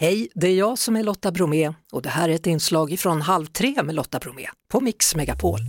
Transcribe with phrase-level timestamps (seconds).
[0.00, 3.22] Hej, det är jag som är Lotta Bromé och det här är ett inslag från
[3.22, 5.60] Halv tre med Lotta Bromé på Mix Megapol.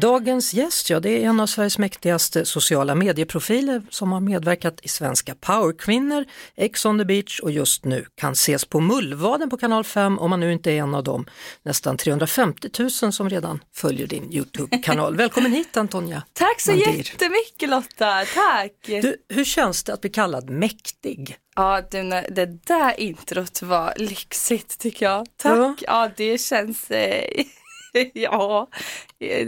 [0.00, 4.88] Dagens gäst, ja det är en av Sveriges mäktigaste sociala medieprofiler som har medverkat i
[4.88, 6.24] svenska Powerkvinnor,
[6.56, 10.30] Ex on the beach och just nu kan ses på Mullvaden på kanal 5 om
[10.30, 11.26] man nu inte är en av dem
[11.62, 15.16] nästan 350 000 som redan följer din Youtube-kanal.
[15.16, 16.22] Välkommen hit Antonia!
[16.32, 16.96] Tack så Mandir.
[16.96, 18.72] jättemycket Lotta, tack!
[18.86, 21.36] Du, hur känns det att bli kallad mäktig?
[21.56, 25.26] Ja, du, det där introt var lyxigt tycker jag.
[25.36, 25.58] Tack!
[25.58, 25.74] Ja.
[25.80, 27.44] Ja, det känns, eh,
[28.14, 28.68] ja,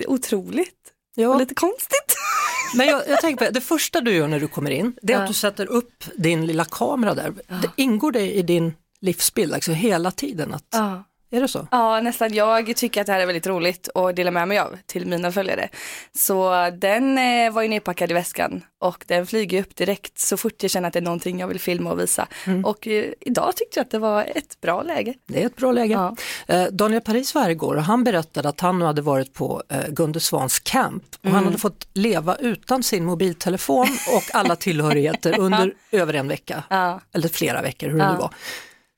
[0.07, 0.79] otroligt.
[1.15, 1.29] Ja.
[1.29, 2.17] Och lite konstigt.
[2.75, 5.17] Men jag, jag tänker på det första du gör när du kommer in, det är
[5.17, 5.23] Ja.
[5.23, 7.33] att du sätter upp din lilla kamera där.
[7.49, 10.55] Det, ingår det i din livsbild, alltså hela tiden?
[10.55, 11.05] Att, Ja.
[11.33, 11.67] Är det så?
[11.71, 12.35] Ja, nästan.
[12.35, 15.33] Jag tycker att det här är väldigt roligt att dela med mig av till mina
[15.33, 15.69] följare.
[16.15, 20.63] Så den eh, var ju nedpackad i väskan och den flyger upp direkt så fort
[20.63, 22.27] jag känner att det är någonting jag vill filma och visa.
[22.65, 25.15] Och eh, idag tyckte jag att det var ett bra läge.
[25.27, 25.93] Det är ett bra läge.
[25.95, 26.17] Ja.
[26.55, 29.63] Eh, Daniel Paris var här igår och han berättade att han nu hade varit på
[29.69, 31.35] eh, Gunde Svans camp och Mm.
[31.35, 37.01] han hade fått leva utan sin mobiltelefon och alla tillhörigheter under över en vecka, Ja.
[37.15, 38.13] eller flera veckor hur det Ja.
[38.13, 38.31] nu var.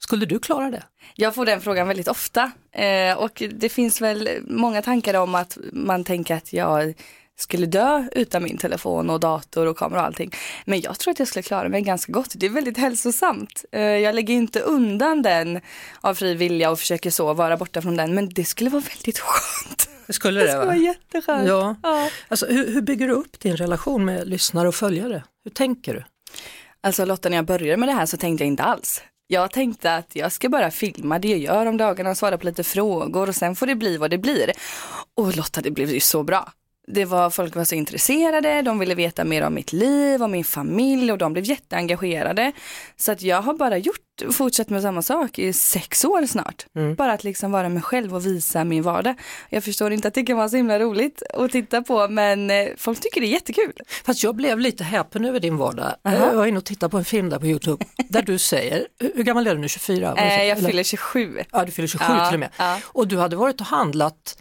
[0.04, 0.82] Skulle du klara det?
[1.14, 5.58] Jag får den frågan väldigt ofta eh, och det finns väl många tankar om att
[5.72, 6.94] man tänker att jag
[7.38, 10.30] skulle dö utan min telefon och dator och kamera och allting.
[10.64, 12.32] Men jag tror att jag skulle klara mig ganska gott.
[12.36, 13.64] Det är väldigt hälsosamt.
[13.72, 15.60] Eh, jag lägger inte undan den
[16.00, 18.14] av fri vilja och försöker så vara borta från den.
[18.14, 19.88] Men det skulle vara väldigt skönt.
[20.06, 20.66] Det skulle Det det skulle va?
[20.66, 21.48] vara jätteskönt.
[21.48, 21.76] Ja.
[21.82, 22.10] Ja.
[22.28, 25.24] Alltså, hur, hur bygger du upp din relation med lyssnare och följare?
[25.44, 26.04] Hur tänker du?
[26.80, 29.02] Alltså Lotta, när jag började med det här så tänkte jag inte alls.
[29.26, 32.46] Jag tänkte att jag ska bara filma det jag gör om dagarna och svara på
[32.46, 34.52] lite frågor och sen får det bli vad det blir.
[35.16, 36.52] Och Lotta, det blev ju så bra.
[36.86, 40.44] Det var, folk var så intresserade, de ville veta mer om mitt liv, om min
[40.44, 42.52] familj och de blev jätteengagerade.
[42.96, 44.00] Så att jag har bara gjort,
[44.32, 46.66] fortsatt med samma sak i sex år snart.
[46.96, 49.14] Bara att liksom vara mig själv och visa min vardag.
[49.48, 52.66] Jag förstår inte att det kan vara så himla roligt att titta på men eh,
[52.76, 53.72] folk tycker det är jättekul.
[54.04, 55.94] Fast jag blev lite häpen över din vardag.
[56.04, 56.16] Aha.
[56.16, 59.22] Jag var inne och tittade på en film där på Youtube där du säger, hur
[59.24, 60.08] gammal är du nu, 24?
[60.08, 60.36] Var det så?
[60.40, 61.38] Eh, jag fyller 27.
[61.52, 62.50] Ja, du fyller 27 Ja, till och med.
[62.58, 62.78] ja.
[62.84, 64.36] Och du hade varit och handlat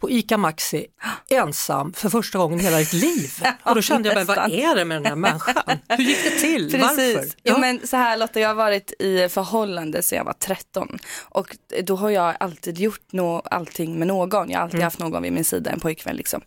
[0.00, 0.86] på ICA Maxi
[1.30, 3.32] ensam för första gången i hela ditt liv.
[3.62, 5.54] Och då kände jag, men vad är det med den här människan?
[5.88, 6.78] Hur gick det till?
[6.80, 7.14] Varför?
[7.14, 7.36] Precis.
[7.42, 7.58] Ja.
[7.58, 11.96] men så här Lotta, jag har varit i förhållande sedan jag var 13 och då
[11.96, 14.50] har jag alltid gjort nå allting med någon.
[14.50, 16.42] Jag har alltid haft någon vid min sida, en pojkvän liksom.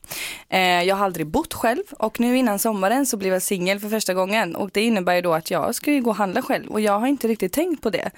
[0.50, 3.90] Eh, jag har aldrig bott själv och nu innan sommaren så blev jag singel för
[3.90, 6.72] första gången och det innebär ju då att jag ska ju gå och handla själv
[6.72, 8.12] och jag har inte riktigt tänkt på det.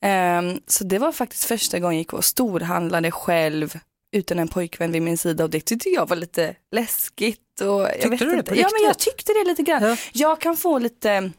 [0.00, 3.78] Ehm, så det var faktiskt första gången jag gick och storhandlade själv
[4.12, 7.60] utan en pojkvän vid min sida och det tyckte jag var lite läskigt.
[7.60, 8.50] Och jag Tyckte vet du det inte.
[8.54, 9.82] på Ja men jag tyckte det lite grann.
[9.82, 9.96] Ja.
[10.12, 11.30] Jag kan få lite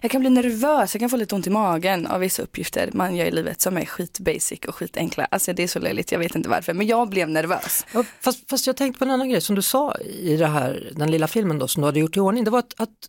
[0.00, 3.16] jag kan bli nervös, jag kan få lite ont i magen av vissa uppgifter man
[3.16, 5.24] gör i livet som är skit basic och skitenkla.
[5.24, 7.86] Alltså det är så löjligt, jag vet inte varför, men jag blev nervös.
[7.92, 10.92] Ja, fast, fast jag tänkte på en annan grej som du sa i det här,
[10.96, 12.44] den lilla filmen då, som du hade gjort i ordning.
[12.44, 13.08] Det var att, att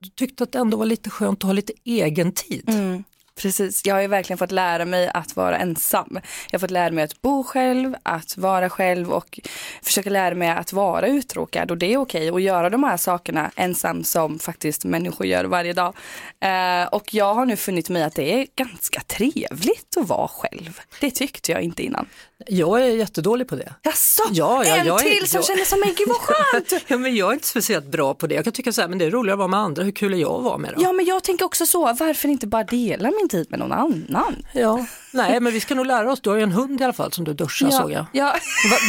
[0.00, 2.68] du tyckte att det ändå var lite skönt att ha lite egen tid.
[2.68, 3.04] Mm.
[3.38, 6.18] Precis, jag har ju verkligen fått lära mig att vara ensam.
[6.50, 9.40] Jag har fått lära mig att bo själv, att vara själv och
[9.82, 13.50] försöka lära mig att vara uttråkad och det är okej att göra de här sakerna
[13.56, 15.94] ensam som faktiskt människor gör varje dag.
[16.40, 20.80] Eh, och jag har nu funnit mig att det är ganska trevligt att vara själv.
[21.00, 22.06] Det tyckte jag inte innan.
[22.46, 23.74] Jag är jättedålig på det.
[23.82, 26.82] Jaså, Ja, ja, en jag är- till som jag- känner som mig, gud vad skönt!
[26.86, 28.34] Ja, men jag är inte speciellt bra på det.
[28.34, 29.82] Jag kan tycka så här, men det är roligare att vara med andra.
[29.82, 30.82] Hur kul är jag att vara med då?
[30.82, 34.46] Ja men jag tänker också så, varför inte bara dela min tid med någon annan?
[34.52, 34.86] Ja.
[35.12, 36.20] Nej, men vi ska nog lära oss.
[36.20, 38.06] Du har ju en hund i alla fall som du duschar såg jag.
[38.12, 38.34] ja.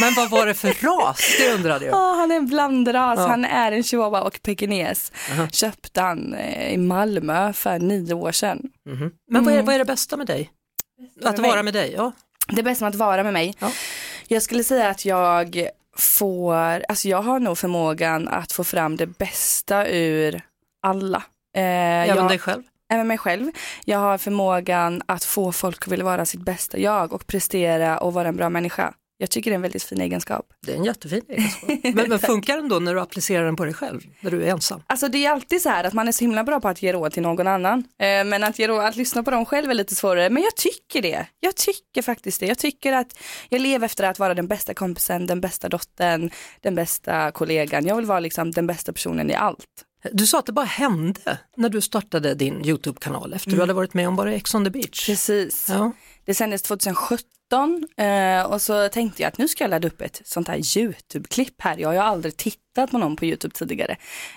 [0.00, 1.34] Men vad var det för ras?
[1.38, 1.92] Det undrade jag.
[2.00, 3.26] Ja, han är en blandras, Ja.
[3.26, 5.12] han är en chihuahua och pekines.
[5.52, 8.62] Köpte han eh, i Malmö för nio år sedan.
[9.30, 10.50] Men vad är, vad är det bästa med dig?
[11.24, 11.50] Att med mig?
[11.50, 11.94] vara med dig?
[11.96, 12.12] Ja.
[12.48, 13.70] Det bästa med att vara med mig, Ja.
[14.28, 15.68] jag skulle säga att jag
[15.98, 16.54] får,
[16.88, 20.42] alltså jag har nog förmågan att få fram det bästa ur
[20.82, 21.22] alla.
[21.56, 22.62] Eh, Även jag, dig själv?
[22.90, 23.50] Även mig själv.
[23.84, 28.12] Jag har förmågan att få folk att vilja vara sitt bästa jag och prestera och
[28.12, 28.94] vara en bra människa.
[29.20, 30.46] Jag tycker det är en väldigt fin egenskap.
[30.66, 31.70] Det är en jättefin egenskap.
[31.94, 34.00] Men, men funkar den då när du applicerar den på dig själv?
[34.20, 34.82] När du är ensam?
[34.86, 36.92] Alltså det är alltid så här att man är så himla bra på att ge
[36.92, 37.78] råd till någon annan.
[37.78, 40.30] Eh, men att, ge råd, att lyssna på dem själv är lite svårare.
[40.30, 41.26] Men jag tycker det.
[41.40, 42.46] Jag tycker faktiskt det.
[42.46, 46.74] Jag tycker att jag lever efter att vara den bästa kompisen, den bästa dottern, den
[46.74, 47.86] bästa kollegan.
[47.86, 49.84] Jag vill vara liksom den bästa personen i allt.
[50.12, 53.94] Du sa att det bara hände när du startade din YouTube-kanal efter du hade varit
[53.94, 55.06] med om bara Ex on the beach.
[55.06, 55.66] Precis.
[55.68, 55.92] Ja.
[56.24, 60.00] Det sändes 2017 2017 eh, och så tänkte jag att nu ska jag ladda upp
[60.00, 61.78] ett sånt här YouTube-klipp här.
[61.78, 63.96] Jag har ju aldrig tittat på någon på YouTube tidigare.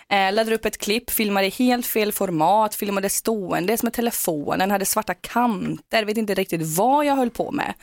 [0.10, 4.86] Eh, laddade upp ett klipp, filmade i helt fel format, filmade ståendes med telefonen, hade
[4.86, 7.74] svarta kanter, vet inte riktigt vad jag höll på med.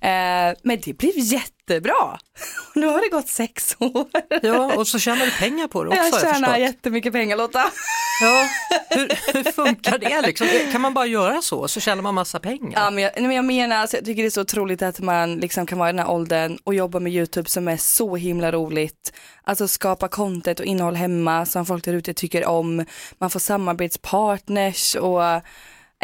[0.00, 2.18] Eh, men det blev jättebra.
[2.74, 4.06] nu har det gått sex år.
[4.42, 7.64] Ja, och så tjänar du pengar på det också Jag tjänar jag jättemycket pengar Lotta.
[8.20, 8.48] Ja,
[8.90, 10.46] hur, hur, funkar det liksom?
[10.72, 12.80] Kan man bara göra så så tjänar man massa pengar?
[12.80, 15.36] Ja, men jag, men jag menar, alltså, jag tycker det är så otroligt att man
[15.36, 18.52] liksom kan vara i den här åldern och jobba med YouTube som är så himla
[18.52, 19.12] roligt.
[19.42, 22.84] Alltså skapa skapa content och innehåll hemma som folk där ute tycker om.
[23.18, 25.22] Man får samarbetspartners och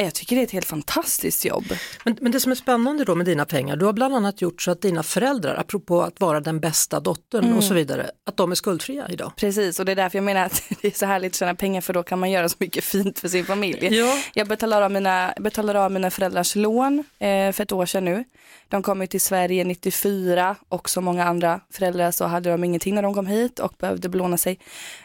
[0.05, 1.65] jag tycker det är ett helt fantastiskt jobb.
[2.05, 4.63] Men, men det som är spännande då med dina pengar, du har bland annat gjort
[4.63, 7.57] så att dina föräldrar, apropå att vara den bästa dottern mm.
[7.57, 9.33] och så vidare, att de är skuldfria idag.
[9.37, 11.81] Precis och det är därför jag menar att det är så härligt att tjäna pengar
[11.81, 13.89] för då kan man göra så mycket fint för sin familj.
[13.97, 14.19] Ja.
[14.35, 18.25] Jag betalar av mina, betalar av mina föräldrars lån eh, för ett år sedan nu.
[18.69, 23.03] De kom till Sverige 94 och som många andra föräldrar så hade de ingenting när
[23.03, 24.59] de kom hit och behövde belåna sig.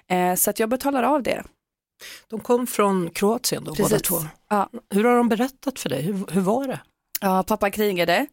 [0.08, 1.44] Eh, så att jag betalar av det.
[2.30, 3.90] De kom från Kroatien då Precis.
[3.92, 4.30] båda två.
[4.50, 4.70] Ja.
[4.90, 6.02] Hur har de berättat för dig?
[6.02, 6.80] Hur, hur var det?
[7.22, 8.26] Ja, pappa krigade.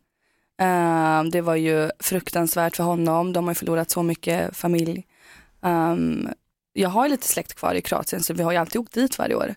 [0.62, 3.32] Uh, det var ju fruktansvärt för honom.
[3.32, 5.06] De har förlorat så mycket familj.
[5.61, 6.29] Um,
[6.73, 9.35] jag har lite släkt kvar i Kroatien så vi har ju alltid åkt dit varje
[9.35, 9.55] år.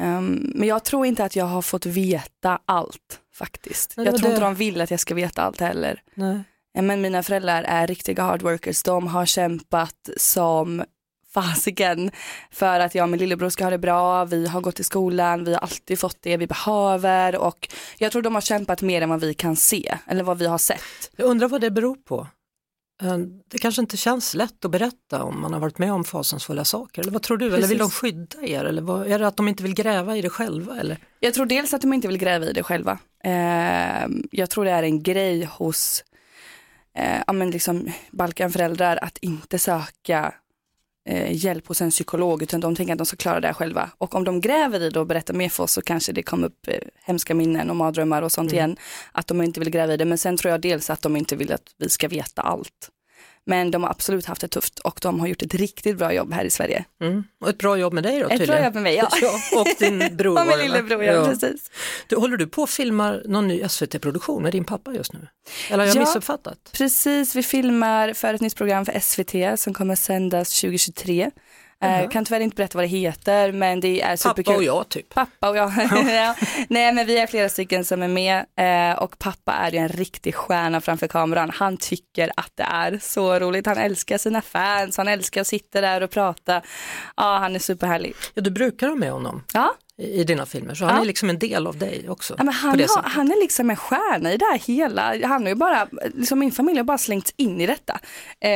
[0.00, 3.94] Um, men jag tror inte att jag har fått veta allt faktiskt.
[3.96, 4.28] Jag tror det...
[4.28, 6.02] inte de vill att jag ska veta allt heller.
[6.14, 6.42] Nej.
[6.74, 8.82] Men mina föräldrar är riktiga hardworkers.
[8.82, 10.84] De har kämpat som
[11.34, 12.10] fasiken
[12.50, 14.24] för att jag och min lillebror ska ha det bra.
[14.24, 17.68] Vi har gått i skolan, vi har alltid fått det vi behöver och
[17.98, 20.58] jag tror de har kämpat mer än vad vi kan se eller vad vi har
[20.58, 21.10] sett.
[21.16, 22.26] Jag undrar vad det beror på.
[23.02, 23.18] Eh,
[23.48, 27.02] det kanske inte känns lätt att berätta om man har varit med om fasansfulla saker.
[27.02, 27.50] Eller vad tror du?
[27.50, 27.58] Precis.
[27.58, 28.64] Eller vill de skydda er?
[28.64, 30.80] Eller vad, är det att de inte vill gräva i det själva?
[30.80, 30.96] Eller?
[31.20, 32.98] Jag tror dels att de inte vill gräva i det själva.
[33.24, 36.04] Eh, jag tror det är en grej hos
[36.94, 40.34] eh, ja, men liksom Balkanföräldrar att inte söka
[41.08, 43.90] eh, hjälp hos en psykolog utan de tänker att de ska klara det själva.
[43.98, 46.46] Och om de gräver i det och berättar mer för oss så kanske det kommer
[46.46, 48.58] upp eh, hemska minnen och mardrömmar och sånt mm.
[48.58, 48.76] igen.
[49.12, 51.36] Att de inte vill gräva i det men sen tror jag dels att de inte
[51.36, 52.90] vill att vi ska veta allt.
[53.46, 56.32] Men de har absolut haft det tufft och de har gjort ett riktigt bra jobb
[56.32, 56.84] här i Sverige.
[57.00, 57.24] Mm.
[57.40, 58.56] Och ett bra jobb med dig då Ett tydligen.
[58.56, 59.08] bra jobb med mig ja.
[59.22, 60.40] ja och din bror.
[60.40, 61.24] och min lillebror ja, ja.
[61.26, 61.70] precis.
[62.06, 65.28] Du, håller du på att filma någon ny SVT-produktion med din pappa just nu?
[65.68, 66.58] Eller har jag ja, missuppfattat?
[66.72, 71.30] Precis, vi filmar för ett nytt program för SVT som kommer sändas 2023.
[71.82, 72.10] Mm.
[72.10, 74.44] kan tyvärr inte berätta vad det heter men det är superkul.
[74.44, 75.08] Pappa och jag typ.
[75.14, 75.72] Pappa och jag.
[76.06, 76.34] ja.
[76.68, 79.88] Nej men vi är flera stycken som är med eh, och pappa är ju en
[79.88, 81.50] riktig stjärna framför kameran.
[81.54, 83.66] Han tycker att det är så roligt.
[83.66, 86.62] Han älskar sina fans, han älskar att sitta där och prata.
[87.16, 88.14] Ja han är superhärlig.
[88.34, 89.44] Ja du brukar ha med honom.
[89.52, 91.02] Ja i dina filmer, så han ja.
[91.02, 92.34] är liksom en del av dig också.
[92.38, 95.54] Ja, han, har, han är liksom en stjärna i det här hela, han har ju
[95.54, 98.00] bara, liksom min familj har bara slängts in i detta.
[98.40, 98.50] Eh,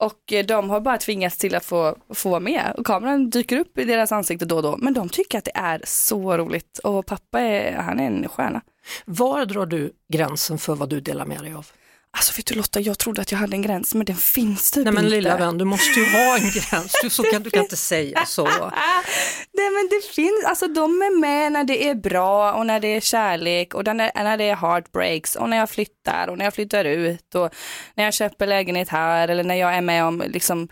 [0.00, 3.58] och eh, de har bara tvingats till att få, få vara med och kameran dyker
[3.58, 4.76] upp i deras ansikte då och då.
[4.76, 8.60] Men de tycker att det är så roligt och pappa är, han är en stjärna.
[9.04, 11.66] Var drar du gränsen för vad du delar med dig av?
[12.12, 14.84] Alltså vet du Lotta, jag trodde att jag hade en gräns men den finns typ
[14.84, 15.16] Nej men inte.
[15.16, 18.26] lilla vän, du måste ju ha en gräns, du, så kan, du kan inte säga
[18.26, 18.44] så.
[19.52, 22.88] Nej men det finns, alltså de är med när det är bra och när det
[22.96, 26.54] är kärlek och när, när det är heartbreaks och när jag flyttar och när jag
[26.54, 27.54] flyttar ut och
[27.94, 30.68] när jag köper lägenhet här eller när jag är med om liksom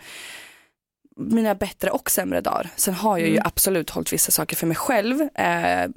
[1.19, 2.69] mina bättre och sämre dagar.
[2.75, 3.43] Sen har jag ju mm.
[3.45, 5.21] absolut hållit vissa saker för mig själv.
[5.21, 5.89] Eh,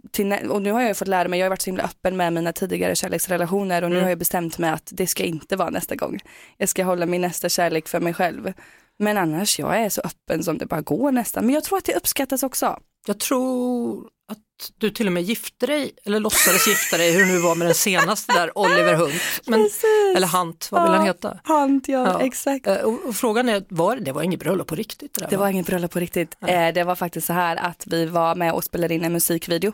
[0.50, 2.32] och nu har jag ju fått lära mig, jag har varit så himla öppen med
[2.32, 4.04] mina tidigare kärleksrelationer och nu mm.
[4.04, 6.20] har jag bestämt mig att det ska inte vara nästa gång.
[6.56, 8.52] Jag ska hålla min nästa kärlek för mig själv.
[8.98, 11.44] Men annars, jag är så öppen som det bara går nästan.
[11.44, 12.78] Men jag tror att det uppskattas också.
[13.06, 14.38] Jag tror att
[14.78, 17.66] du till och med gifte dig, eller låtsades gifta dig, hur det nu var med
[17.66, 19.22] den senaste där, Oliver Hunt.
[19.46, 19.68] Men,
[20.16, 21.38] eller Hant, vad vill han heta?
[21.44, 22.26] Hant, ja, ja.
[22.26, 22.66] exakt.
[22.66, 25.14] Eh, och, och, frågan är, var, det var inget bröllop på riktigt?
[25.14, 26.36] Det, där, det var inget bröllop på riktigt.
[26.46, 29.72] Eh, det var faktiskt så här att vi var med och spelade in en musikvideo.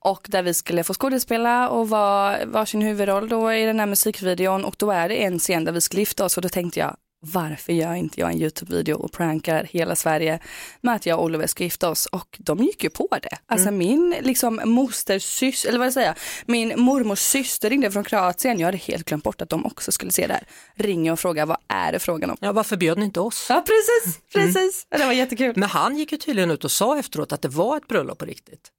[0.00, 4.64] Och där vi skulle få skådespela och vara varsin huvudroll då i den här musikvideon.
[4.64, 6.96] Och då är det en scen där vi skulle gifta oss och då tänkte jag,
[7.20, 10.40] varför gör inte jag en YouTube-video och prankar hela Sverige
[10.80, 13.38] med att jag och Oliver ska gifta oss och de gick ju på det.
[13.46, 13.78] Alltså mm.
[13.78, 16.14] min liksom mosters eller vad jag säger,
[16.46, 20.12] min mormors syster ringde från Kroatien, jag hade helt glömt bort att de också skulle
[20.12, 20.46] se det här.
[20.74, 22.36] Ringer och frågar vad är det frågan om?
[22.40, 23.46] Ja varför bjöd ni inte oss?
[23.48, 25.00] Ja precis, precis, mm.
[25.00, 25.52] det var jättekul.
[25.56, 28.24] Men han gick ju tydligen ut och sa efteråt att det var ett bröllop på
[28.24, 28.70] riktigt.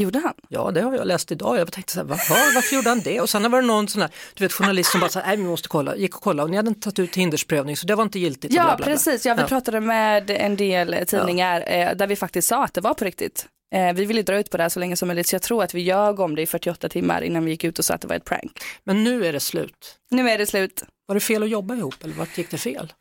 [0.00, 0.34] Gjorde han?
[0.48, 1.58] Ja, det har jag läst idag.
[1.58, 3.20] Jag tänkte så här, varför, varför gjorde han det?
[3.20, 5.42] Och sen var det någon sån här, du vet journalist som bara sa, nej vi
[5.42, 8.02] måste kolla, gick och kolla och ni hade inte tagit ut hindersprövning så det var
[8.02, 8.52] inte giltigt.
[8.52, 8.86] Ja, bla, bla, bla.
[8.86, 9.26] precis.
[9.26, 9.46] Ja, vi ja.
[9.46, 11.66] pratade med en del tidningar ja.
[11.66, 13.46] eh, där vi faktiskt sa att det var på riktigt.
[13.74, 15.62] Eh, vi ville dra ut på det här så länge som möjligt så jag tror
[15.62, 18.00] att vi ljög om det i 48 timmar innan vi gick ut och sa att
[18.00, 18.58] det var ett prank.
[18.84, 19.98] Men nu är det slut.
[20.10, 20.82] Nu är det slut.
[21.06, 22.92] Var det fel att jobba ihop eller vart gick det fel?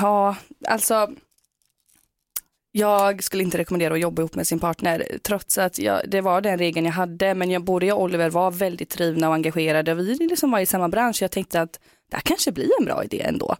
[0.00, 0.36] Ja,
[0.68, 1.10] alltså
[2.78, 6.40] jag skulle inte rekommendera att jobba ihop med sin partner trots att jag, det var
[6.40, 9.92] den regeln jag hade men jag, både jag och Oliver var väldigt drivna och engagerade
[9.92, 11.22] och vi liksom var i samma bransch.
[11.22, 11.72] Jag tänkte att
[12.10, 13.56] det här kanske blir en bra idé ändå.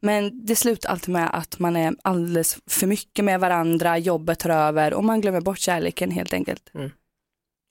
[0.00, 4.50] Men det slutar alltid med att man är alldeles för mycket med varandra, jobbet tar
[4.50, 6.70] över och man glömmer bort kärleken helt enkelt.
[6.74, 6.90] Mm.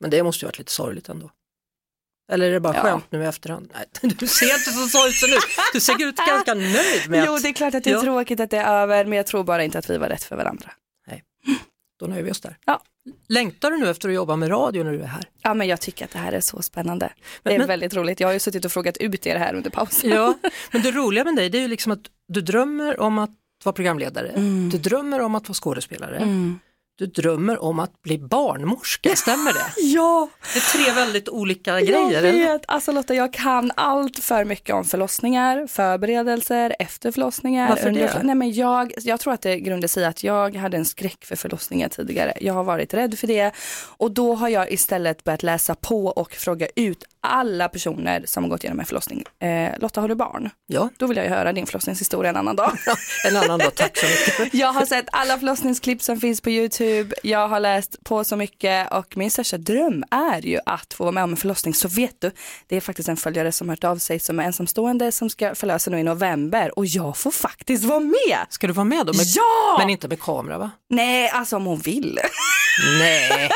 [0.02, 1.32] Men det måste ju varit lite sorgligt ändå.
[2.32, 2.82] Eller är det bara Ja.
[2.82, 3.74] skönt nu i efterhand?
[3.74, 3.86] Nej,
[4.20, 5.44] du ser inte så sorgsen ut.
[5.74, 8.02] Du ser ut ganska nöjd med Jo, att det är klart att det är Ja.
[8.02, 10.36] tråkigt att det är över men jag tror bara inte att vi var rätt för
[10.36, 10.72] varandra.
[12.00, 12.58] Då nöjer vi oss där.
[12.66, 12.82] Ja.
[13.28, 15.24] Längtar du nu efter att jobba med radio när du är här?
[15.42, 17.06] Ja, men jag tycker att det här är så spännande.
[17.16, 18.20] Det Men- är men- väldigt roligt.
[18.20, 20.10] Jag har ju suttit och frågat ut er här under pausen.
[20.10, 20.34] Ja,
[20.72, 23.30] men det roliga med dig det är ju liksom att du drömmer om att
[23.64, 24.70] vara programledare, Mm.
[24.70, 26.60] du drömmer om att vara skådespelare, Mm.
[26.96, 29.60] Du drömmer om att bli barnmorska, stämmer det?
[29.82, 32.24] Ja, Det är tre väldigt olika jag grejer.
[32.24, 32.54] eller?
[32.54, 32.62] vet.
[32.68, 37.70] Alltså Lotta, jag kan allt för mycket om förlossningar, förberedelser, efter förlossningar.
[37.70, 38.22] Varför det?
[38.24, 41.26] Nej, men jag, jag tror att det grundar sig i att jag hade en skräck
[41.26, 42.34] för förlossningar tidigare.
[42.42, 43.52] Jag har varit rädd för det
[43.98, 48.50] och då har jag istället börjat läsa på och fråga ut alla personer som har
[48.50, 49.24] gått igenom en förlossning.
[49.40, 50.50] Eh, Lotta, har du barn?
[50.68, 52.72] Ja, Då vill jag höra din förlossningshistoria en annan dag.
[53.30, 54.54] en annan dag, tack så mycket.
[54.60, 56.83] Jag har sett alla förlossningsklipp som finns på YouTube.
[57.24, 61.12] Jag har läst på så mycket och min största dröm är ju att få vara
[61.12, 61.74] med om en förlossning.
[61.74, 62.32] Så vet du,
[62.68, 65.92] det är faktiskt en följare som hört av sig som är ensamstående som ska förlösa
[65.92, 68.38] nu i november och jag får faktiskt vara med.
[68.50, 69.14] Ska du vara med då?
[69.14, 69.76] Med, Ja!
[69.80, 70.72] Men inte med kamera va?
[70.90, 72.20] Nej, alltså om hon vill.
[73.00, 73.50] Nej,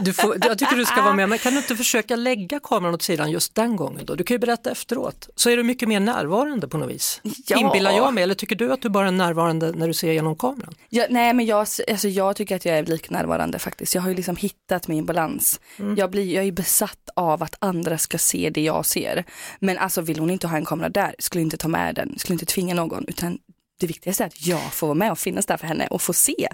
[0.00, 2.94] du får, jag tycker du ska vara med, men kan du inte försöka lägga kameran
[2.94, 4.14] åt sidan just den gången då?
[4.14, 7.20] Du kan ju berätta efteråt, så är du mycket mer närvarande på något vis.
[7.46, 7.58] Ja.
[7.58, 10.36] Inbillar jag mig, eller tycker du att du bara är närvarande när du ser genom
[10.36, 10.74] kameran?
[10.88, 13.94] Jag, nej men jag, alltså jag tycker att jag är lika närvarande faktiskt.
[13.94, 15.60] Jag har ju liksom hittat min balans.
[15.96, 19.24] Jag, blir, jag är besatt av att andra ska se det jag ser.
[19.60, 22.34] Men alltså vill hon inte ha en kamera där, skulle inte ta med den, skulle
[22.34, 23.04] inte tvinga någon.
[23.08, 23.38] Utan
[23.80, 26.12] det viktigaste är att jag får vara med och finnas där för henne och få
[26.12, 26.48] se.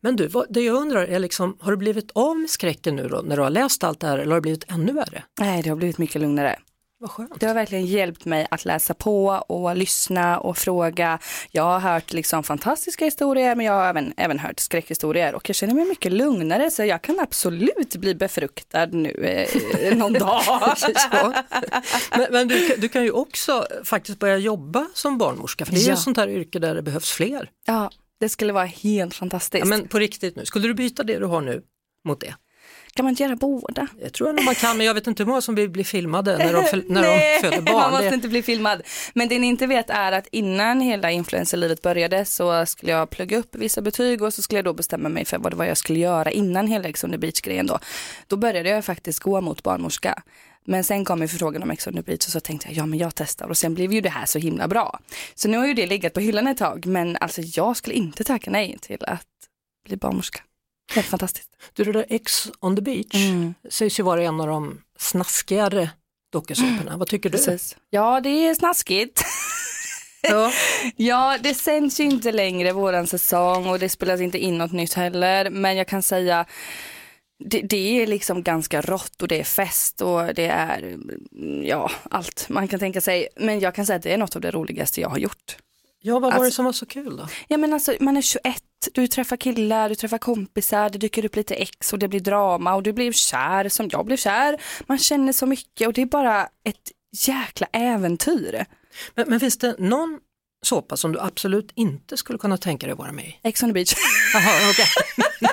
[0.00, 3.08] Men du, vad, det jag undrar är liksom, har du blivit av med skräcken nu
[3.08, 5.22] då när du har läst allt det här eller har det blivit ännu värre?
[5.40, 6.58] Nej, det har blivit mycket lugnare.
[7.40, 11.18] Det har verkligen hjälpt mig att läsa på och lyssna och fråga.
[11.50, 15.56] Jag har hört liksom fantastiska historier men jag har även, även hört skräckhistorier och jag
[15.56, 19.10] känner mig mycket lugnare så jag kan absolut bli befruktad nu
[19.80, 20.42] eh, någon dag.
[21.12, 21.32] Ja.
[22.16, 25.78] Men, men du, kan- du kan ju också faktiskt börja jobba som barnmorska, för det
[25.78, 25.92] är ju Ja.
[25.94, 27.50] ett sånt här yrke där det behövs fler.
[27.66, 27.90] Ja,
[28.22, 29.58] det skulle vara helt fantastiskt.
[29.60, 31.62] Ja, men på riktigt nu, skulle du byta det du har nu
[32.08, 32.34] mot det?
[32.94, 33.86] Kan man inte göra båda?
[34.00, 35.84] Det tror jag nog man kan, men jag vet inte hur många som vill bli
[35.84, 37.90] filmade när de, föl- när Nej, de föder man barn.
[37.90, 38.82] måste Det, inte bli filmad.
[39.14, 43.38] Men det ni inte vet är att innan hela influencerlivet började så skulle jag plugga
[43.38, 45.76] upp vissa betyg och så skulle jag då bestämma mig för vad det var jag
[45.76, 47.78] skulle göra innan hela Ex on the beach grejen då.
[48.26, 50.22] Då började jag faktiskt gå mot barnmorska.
[50.64, 52.86] Men sen kom ju förfrågan om Ex on the beach och så tänkte jag ja
[52.86, 54.98] men jag testar och sen blev ju det här så himla bra.
[55.34, 58.24] Så nu har ju det legat på hyllan ett tag men alltså jag skulle inte
[58.24, 59.26] tacka nej till att
[59.86, 60.40] bli barnmorska.
[60.94, 61.48] Helt fantastiskt.
[61.72, 63.54] du, det där Ex on the beach Mm.
[63.70, 65.90] sägs ju vara en av de snaskigare
[66.32, 66.96] dokusåporna.
[66.96, 67.38] Vad tycker du?
[67.38, 67.76] Precis.
[67.90, 69.22] Ja det är snaskigt.
[70.28, 70.52] Ja.
[70.96, 74.94] Ja, det sänds ju inte längre våran säsong och det spelas inte in något nytt
[74.94, 75.50] heller.
[75.50, 76.46] Men jag kan säga,
[77.46, 81.90] det, det är liksom ganska rått och det är fest och det är, mm, ja,
[82.10, 83.28] allt man kan tänka sig.
[83.36, 85.56] Men jag kan säga att det är något av det roligaste jag har gjort.
[86.00, 87.28] ja, vad var det Alltså- som var så kul då?
[87.48, 91.36] Ja men alltså man är 21, du träffar killar, du träffar kompisar, det dyker upp
[91.36, 94.60] lite ex och det blir drama och du blir kär som jag blev kär.
[94.86, 96.92] Man känner så mycket och det är bara ett
[97.26, 98.64] jäkla äventyr.
[99.14, 100.18] Men, men finns det någon
[100.64, 103.38] såpa som du absolut inte skulle kunna tänka dig vara med i?
[103.42, 103.94] Ex on the beach.
[104.34, 104.86] Jaha, okej.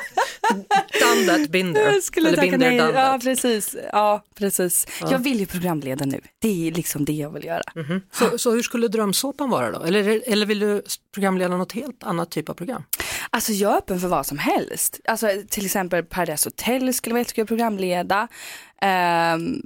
[1.00, 1.94] done that, been there.
[1.94, 2.94] Jag skulle Eller tacka been there, nej.
[2.94, 3.76] Ja, precis.
[3.92, 4.88] Ja, precis.
[5.02, 5.12] Ja.
[5.12, 6.22] Jag vill ju programleda nu.
[6.40, 7.64] Det är liksom det jag vill göra.
[7.76, 8.02] Mhm.
[8.12, 9.84] Så, så hur skulle drömsåpan vara då?
[9.84, 12.84] Eller, eller vill du programleda något helt annat typ av program?
[13.30, 15.00] Alltså jag är öppen för vad som helst.
[15.06, 18.28] Alltså till exempel Paradise Hotel skulle vara jättekul att programleda.
[18.82, 19.62] Um,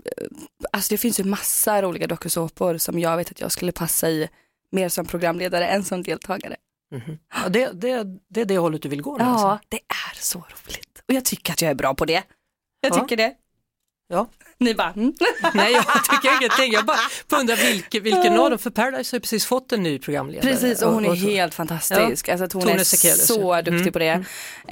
[0.72, 4.30] alltså det finns ju massa roliga dokusåpor som jag vet att jag skulle passa i
[4.72, 6.56] mer som programledare än som deltagare.
[6.94, 7.18] Mhm.
[7.34, 9.24] Ja, det, det, det är det hållet du vill gå nu?
[9.24, 9.60] Ja, Alltså.
[9.70, 11.02] det är så roligt.
[11.08, 12.24] Och jag tycker att jag är bra på det.
[12.82, 13.00] Jag Ja.
[13.02, 13.34] tycker det.
[14.08, 14.28] Ja.
[14.58, 15.14] Ni bara, mm.
[15.54, 16.72] Nej, jag tycker ingenting.
[16.74, 20.00] Jag bara undrar vilken, vilken av dem, för Paradise har ju precis fått en ny
[20.00, 20.52] programledare.
[20.52, 21.28] Precis, och hon är så.
[21.28, 22.30] helt fantastisk.
[22.30, 23.62] Alltså att hon Tone är Sekelius, så ja.
[23.62, 24.24] duktig Mm, på det.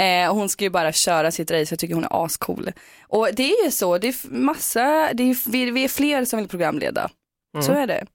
[0.04, 2.72] Eh, och hon ska ju bara köra sitt race, jag tycker hon är ascool.
[3.08, 6.40] Och det är ju så, det är massa, det är, vi, vi är fler som
[6.40, 7.10] vill programleda.
[7.64, 7.84] Så Mm.
[7.84, 8.06] är det.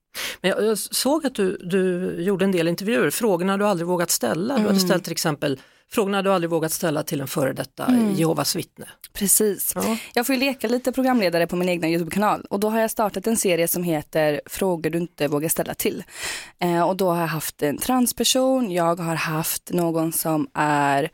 [0.41, 4.11] Men jag, jag såg att du, du gjorde en del intervjuer, frågorna du aldrig vågat
[4.11, 4.55] ställa.
[4.55, 4.81] Du hade Mm.
[4.89, 8.15] ställt till exempel frågorna du aldrig vågat ställa till en före detta mm.
[8.15, 8.87] Jehovas vittne.
[9.13, 9.73] Precis.
[9.75, 9.97] Ja.
[10.15, 13.27] Jag får ju leka lite programledare på min egna YouTube-kanal och då har jag startat
[13.27, 16.05] en serie som heter Frågor du inte vågar ställa till.
[16.59, 21.11] Eh, och då har jag haft en transperson, jag har haft någon som är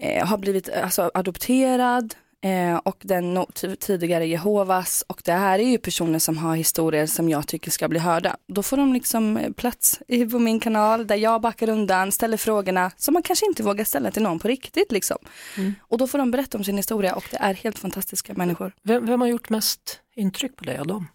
[0.00, 2.14] eh, har blivit alltså, adopterad,
[2.44, 3.46] Eh, och den
[3.80, 7.88] tidigare Jehovas och det här är ju personer som har historier som jag tycker ska
[7.88, 8.36] bli hörda.
[8.46, 12.90] Då får de liksom eh, plats på min kanal där jag backar undan, ställer frågorna
[12.96, 15.16] som man kanske inte vågar ställa till någon på riktigt liksom.
[15.56, 15.74] Mm.
[15.80, 18.74] Och då får de berätta om sin historia och det är helt fantastiska människor.
[18.82, 21.08] Vem, vem har gjort mest intryck på dig av dem?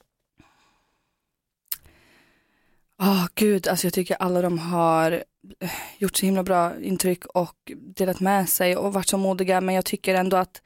[2.98, 5.12] Ja, oh, gud, alltså jag tycker alla de har
[5.60, 9.76] eh, gjort så himla bra intryck och delat med sig och varit så modiga men
[9.76, 10.62] jag tycker ändå att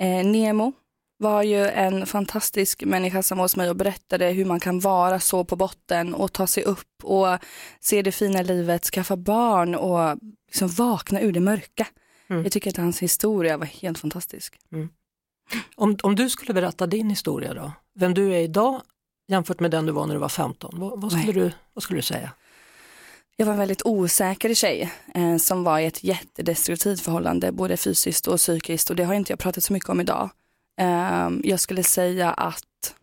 [0.00, 0.72] Eh, Nemo
[1.18, 5.20] var ju en fantastisk människa som var hos mig och berättade hur man kan vara
[5.20, 7.38] så på botten och ta sig upp och
[7.80, 11.86] se det fina livet, skaffa barn och liksom vakna ur det mörka.
[12.28, 12.42] Mm.
[12.42, 14.58] Jag tycker att hans historia var helt fantastisk.
[14.72, 14.88] Mm.
[15.76, 18.82] Om, om du skulle berätta din historia då, vem du är idag
[19.28, 21.98] jämfört med den du var när du var 15, vad, vad skulle, du, vad skulle
[21.98, 22.30] du säga?
[23.36, 28.26] Jag var en väldigt osäker tjej eh, som var i ett jättedestruktivt förhållande, både fysiskt
[28.26, 30.30] och psykiskt och det har inte jag pratat så mycket om idag.
[30.80, 32.94] Eh, jag skulle säga att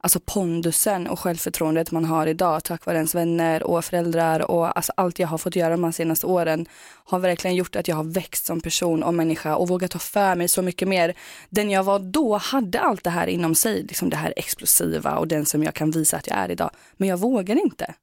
[0.00, 4.92] alltså pondusen och självförtroendet man har idag tack vare ens vänner och föräldrar och alltså
[4.96, 6.66] allt jag har fått göra de senaste åren
[7.04, 10.34] har verkligen gjort att jag har växt som person och människa och vågat ta för
[10.34, 11.14] mig så mycket mer.
[11.50, 15.28] Den jag var då hade allt det här inom sig, liksom det här explosiva och
[15.28, 16.70] den som jag kan visa att jag är idag.
[16.96, 17.94] Men jag vågar inte.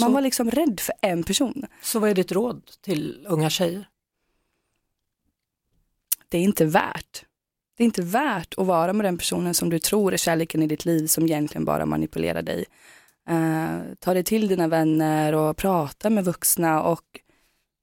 [0.00, 1.66] Man var liksom rädd för en person.
[1.82, 3.88] Så vad är ditt råd till unga tjejer?
[6.28, 7.24] Det är inte värt.
[7.76, 10.66] Det är inte värt att vara med den personen som du tror är kärleken i
[10.66, 12.64] ditt liv som egentligen bara manipulerar dig.
[13.30, 17.20] Uh, ta dig till dina vänner och prata med vuxna och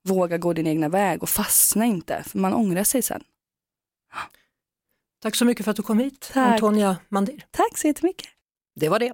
[0.04, 3.24] våga gå din egna väg och fastna inte för man ångrar sig sen.
[5.22, 6.54] Tack så mycket för att du kom hit, Tack.
[6.54, 7.46] Antonia Mandir.
[7.52, 8.28] Tack så jättemycket.
[8.76, 9.14] Det var det.